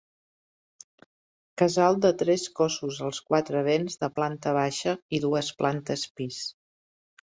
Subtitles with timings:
[1.61, 6.41] Casal de tres cossos als quatre vents de planta baixa i dues plantes pis.